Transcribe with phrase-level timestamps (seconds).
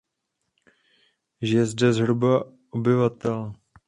[1.47, 2.31] Žije zde zhruba
[2.75, 3.39] obyvatel.